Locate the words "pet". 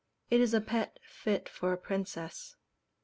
0.61-0.97